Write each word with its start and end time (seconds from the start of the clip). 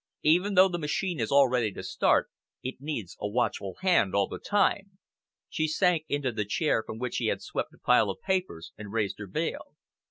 Even 0.23 0.55
though 0.55 0.67
the 0.67 0.79
machine 0.79 1.19
is 1.19 1.31
all 1.31 1.47
ready 1.47 1.71
to 1.71 1.83
start, 1.83 2.31
it 2.63 2.77
needs 2.81 3.15
a 3.21 3.27
watchful 3.27 3.75
hand 3.81 4.15
all 4.15 4.27
the 4.27 4.39
time." 4.39 4.97
She 5.47 5.67
sank 5.67 6.05
into 6.09 6.31
the 6.31 6.43
chair 6.43 6.81
from 6.83 6.97
which 6.97 7.17
he 7.17 7.27
had 7.27 7.43
swept 7.43 7.71
a 7.75 7.77
pile 7.77 8.09
of 8.09 8.19
papers 8.19 8.71
and 8.79 8.91
raised 8.91 9.19
her 9.19 9.27
veil. 9.27 9.75